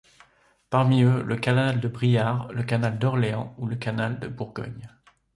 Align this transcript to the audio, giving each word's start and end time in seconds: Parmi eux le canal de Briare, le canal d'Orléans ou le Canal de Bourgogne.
Parmi 0.71 1.03
eux 1.03 1.21
le 1.21 1.35
canal 1.37 1.79
de 1.79 1.87
Briare, 1.87 2.51
le 2.53 2.63
canal 2.63 2.97
d'Orléans 2.97 3.53
ou 3.59 3.67
le 3.67 3.75
Canal 3.75 4.19
de 4.19 4.27
Bourgogne. 4.29 4.89